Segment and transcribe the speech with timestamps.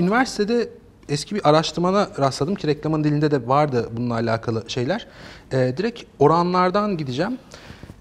[0.00, 0.68] üniversitede
[1.08, 5.06] eski bir araştırmana rastladım ki reklamın dilinde de vardı bununla alakalı şeyler.
[5.52, 7.38] Ee, direkt oranlardan gideceğim.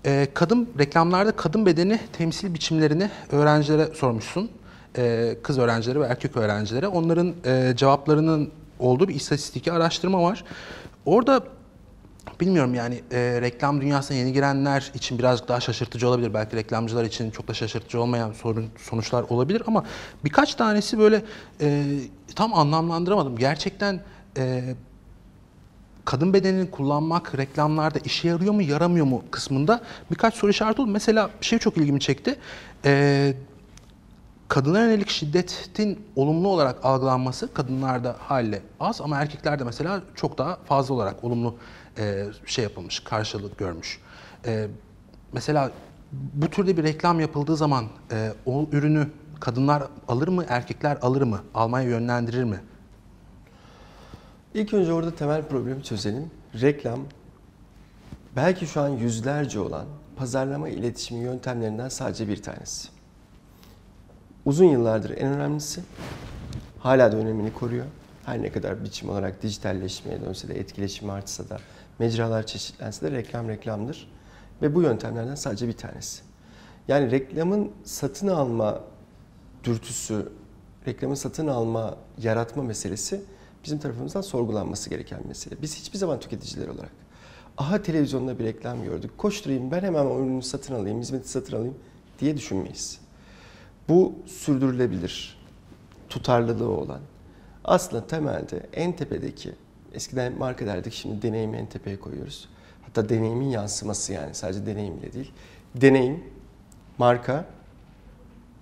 [0.05, 4.49] Ee, kadın reklamlarda kadın bedeni temsil biçimlerini öğrencilere sormuşsun.
[4.97, 6.87] Ee, kız öğrencilere ve erkek öğrencilere.
[6.87, 10.43] Onların e, cevaplarının olduğu bir istatistik araştırma var.
[11.05, 11.43] Orada
[12.39, 16.33] Bilmiyorum yani e, reklam dünyasına yeni girenler için birazcık daha şaşırtıcı olabilir.
[16.33, 19.85] Belki reklamcılar için çok da şaşırtıcı olmayan sorun sonuçlar olabilir ama
[20.25, 21.23] birkaç tanesi böyle
[21.61, 21.83] e,
[22.35, 23.37] tam anlamlandıramadım.
[23.37, 24.01] Gerçekten
[24.37, 24.75] e,
[26.05, 29.81] kadın bedenini kullanmak reklamlarda işe yarıyor mu yaramıyor mu kısmında
[30.11, 30.91] birkaç soru işareti oldu.
[30.91, 32.35] Mesela şey çok ilgimi çekti.
[32.85, 33.33] E,
[34.47, 40.93] kadına yönelik şiddetin olumlu olarak algılanması kadınlarda haliyle az ama erkeklerde mesela çok daha fazla
[40.93, 41.55] olarak olumlu
[41.97, 44.01] e, şey yapılmış, karşılık görmüş.
[44.45, 44.67] E,
[45.33, 45.71] mesela
[46.11, 49.07] bu türde bir reklam yapıldığı zaman e, o ürünü
[49.39, 52.59] kadınlar alır mı, erkekler alır mı, almaya yönlendirir mi?
[54.53, 56.31] İlk önce orada temel problemi çözelim.
[56.61, 56.99] Reklam
[58.35, 62.94] belki şu an yüzlerce olan pazarlama iletişimi yöntemlerinden sadece bir tanesi.
[64.45, 65.81] Uzun yıllardır en önemlisi.
[66.79, 67.85] Hala da önemini koruyor.
[68.25, 71.57] Her ne kadar biçim olarak dijitalleşmeye dönse de, etkileşim artsa da,
[71.99, 74.11] mecralar çeşitlense de reklam reklamdır.
[74.61, 76.21] Ve bu yöntemlerden sadece bir tanesi.
[76.87, 78.83] Yani reklamın satın alma
[79.63, 80.31] dürtüsü,
[80.87, 83.21] reklamın satın alma, yaratma meselesi
[83.63, 85.55] bizim tarafımızdan sorgulanması gereken mesele.
[85.61, 86.91] Biz hiçbir zaman tüketiciler olarak
[87.57, 91.75] aha televizyonda bir reklam gördük, koşturayım ben hemen o ürünü satın alayım, hizmeti satın alayım
[92.19, 93.04] diye düşünmeyiz.
[93.89, 95.37] Bu sürdürülebilir,
[96.09, 97.01] tutarlılığı olan,
[97.63, 99.51] aslında temelde en tepedeki,
[99.93, 102.49] eskiden marka derdik şimdi deneyimi en tepeye koyuyoruz.
[102.81, 105.31] Hatta deneyimin yansıması yani sadece deneyim bile değil.
[105.75, 106.23] Deneyim,
[106.97, 107.45] marka,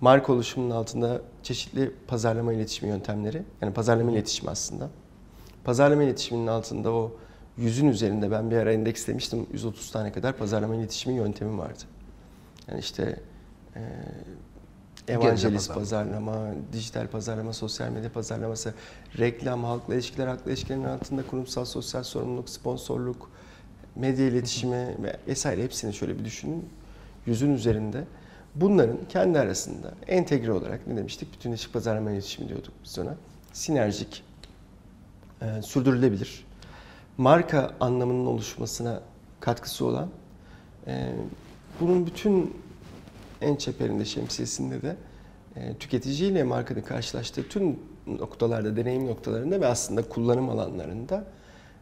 [0.00, 4.90] marka oluşumunun altında çeşitli pazarlama iletişimi yöntemleri, yani pazarlama iletişimi aslında.
[5.64, 7.12] Pazarlama iletişiminin altında o
[7.56, 11.82] yüzün üzerinde ben bir ara endekslemiştim 130 tane kadar pazarlama iletişimi yöntemi vardı.
[12.68, 13.20] Yani işte
[13.76, 13.80] e,
[15.08, 16.32] evangelist pazarlama.
[16.32, 18.74] pazarlama, dijital pazarlama, sosyal medya pazarlaması,
[19.18, 23.30] reklam, halkla ilişkiler, halkla ilişkilerin altında kurumsal sosyal sorumluluk, sponsorluk,
[23.96, 26.68] medya iletişimi ve vesaire hepsini şöyle bir düşünün.
[27.26, 28.04] Yüzün üzerinde.
[28.54, 31.32] Bunların kendi arasında entegre olarak ne demiştik?
[31.32, 33.14] Bütün ilişki pazarlama iletişimi diyorduk biz ona.
[33.52, 34.24] Sinerjik,
[35.42, 36.44] e, sürdürülebilir,
[37.18, 39.00] marka anlamının oluşmasına
[39.40, 40.08] katkısı olan,
[40.86, 41.14] e,
[41.80, 42.63] bunun bütün
[43.44, 44.96] en çeperinde şemsiyesinde de
[45.56, 51.24] e, tüketiciyle markanın karşılaştığı tüm noktalarda, deneyim noktalarında ve aslında kullanım alanlarında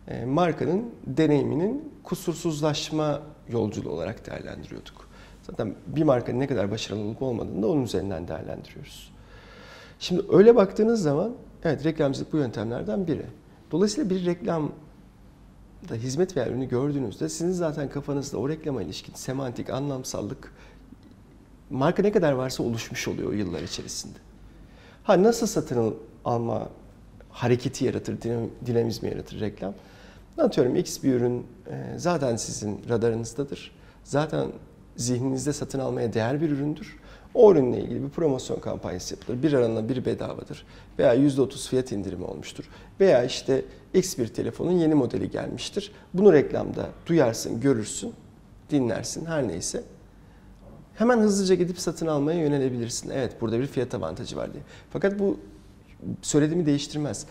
[0.08, 5.08] e, markanın deneyiminin kusursuzlaşma yolculuğu olarak değerlendiriyorduk.
[5.42, 9.12] Zaten bir markanın ne kadar başarılı olup olmadığını da onun üzerinden değerlendiriyoruz.
[9.98, 11.32] Şimdi öyle baktığınız zaman
[11.64, 13.26] evet reklamcılık bu yöntemlerden biri.
[13.70, 14.72] Dolayısıyla bir reklam
[15.88, 20.54] da hizmet veya ürünü gördüğünüzde sizin zaten kafanızda o reklama ilişkin semantik, anlamsallık
[21.72, 24.18] marka ne kadar varsa oluşmuş oluyor o yıllar içerisinde.
[25.04, 25.94] Ha nasıl satın
[26.24, 26.68] alma
[27.30, 28.18] hareketi yaratır,
[28.66, 29.74] dinamizmi yaratır reklam?
[30.38, 33.70] Atıyorum X bir ürün e, zaten sizin radarınızdadır.
[34.04, 34.46] Zaten
[34.96, 36.96] zihninizde satın almaya değer bir üründür.
[37.34, 39.42] O ürünle ilgili bir promosyon kampanyası yapılır.
[39.42, 40.66] Bir aranla bir bedavadır.
[40.98, 42.64] Veya %30 fiyat indirimi olmuştur.
[43.00, 45.92] Veya işte X bir telefonun yeni modeli gelmiştir.
[46.14, 48.14] Bunu reklamda duyarsın, görürsün,
[48.70, 49.82] dinlersin her neyse.
[50.94, 53.10] Hemen hızlıca gidip satın almaya yönelebilirsin.
[53.10, 54.62] Evet burada bir fiyat avantajı var diye.
[54.90, 55.40] Fakat bu
[56.22, 57.26] söylediğimi değiştirmez.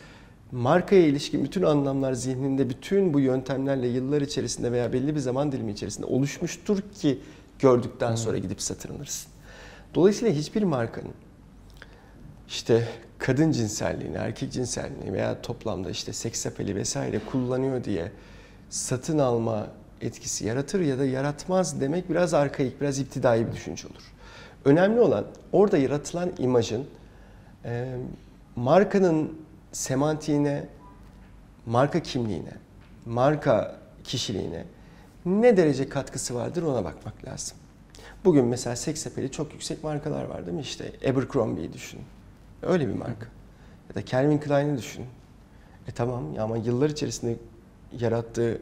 [0.51, 5.71] Markaya ilişkin bütün anlamlar zihninde bütün bu yöntemlerle yıllar içerisinde veya belli bir zaman dilimi
[5.71, 7.19] içerisinde oluşmuştur ki
[7.59, 9.31] gördükten sonra gidip satın alırsın.
[9.95, 11.13] Dolayısıyla hiçbir markanın
[12.47, 18.11] işte kadın cinselliğini, erkek cinselliğini veya toplamda işte seks apeli vesaire kullanıyor diye
[18.69, 19.67] satın alma
[20.01, 24.03] etkisi yaratır ya da yaratmaz demek biraz arkaik, biraz iptidai bir düşünce olur.
[24.65, 26.85] Önemli olan orada yaratılan imajın
[27.65, 27.95] e,
[28.55, 29.37] markanın
[29.71, 30.67] semantiğine,
[31.65, 32.53] marka kimliğine,
[33.05, 34.65] marka kişiliğine
[35.25, 37.57] ne derece katkısı vardır ona bakmak lazım.
[38.25, 40.61] Bugün mesela seks sepeli çok yüksek markalar var değil mi?
[40.61, 41.99] İşte Abercrombie'yi düşün.
[42.61, 43.27] Öyle bir marka.
[43.89, 45.05] Ya da Calvin Klein'i düşün.
[45.87, 47.35] E tamam ama yıllar içerisinde
[47.99, 48.61] yarattığı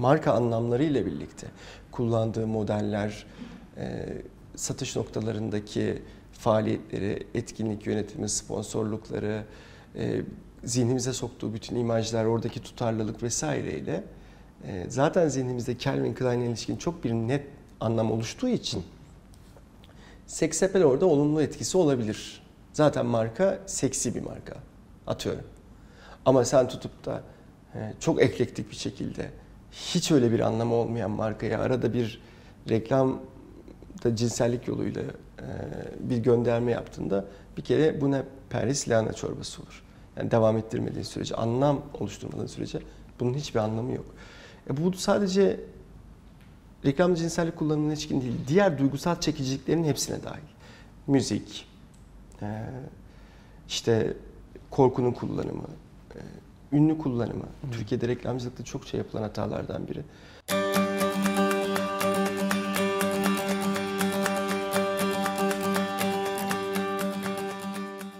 [0.00, 1.46] marka anlamları ile birlikte
[1.92, 3.26] kullandığı modeller,
[3.76, 4.08] e,
[4.56, 6.02] satış noktalarındaki
[6.32, 9.44] faaliyetleri, etkinlik yönetimi, sponsorlukları,
[9.96, 10.22] e,
[10.64, 14.04] zihnimize soktuğu bütün imajlar, oradaki tutarlılık vesaireyle
[14.66, 17.46] e, zaten zihnimizde Calvin Klein'e ilişkin çok bir net
[17.80, 18.82] anlam oluştuğu için
[20.26, 22.42] seksapel orada olumlu etkisi olabilir.
[22.72, 24.56] Zaten marka seksi bir marka.
[25.06, 25.44] Atıyorum.
[26.24, 27.22] Ama sen tutup da
[28.00, 29.30] çok eklektik bir şekilde
[29.72, 32.20] hiç öyle bir anlamı olmayan markaya arada bir
[32.68, 33.20] reklam
[34.04, 35.46] da cinsellik yoluyla e,
[36.00, 37.24] bir gönderme yaptığında
[37.56, 39.82] bir kere bu ne perhis lahana çorbası olur.
[40.16, 42.78] Yani devam ettirmediğin sürece, anlam oluşturmadığın sürece
[43.20, 44.06] bunun hiçbir anlamı yok.
[44.70, 45.60] E, bu sadece
[46.84, 50.42] reklam cinsellik kullanımına ilişkin değil, diğer duygusal çekiciliklerin hepsine dahil.
[51.06, 51.66] Müzik,
[52.42, 52.64] e,
[53.68, 54.16] işte
[54.70, 55.66] korkunun kullanımı,
[56.14, 56.18] e,
[56.72, 57.46] ünlü kullanımı.
[57.72, 60.04] Türkiye'de reklamcılıkta çokça yapılan hatalardan biri.